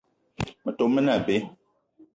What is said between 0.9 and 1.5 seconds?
me ne abe.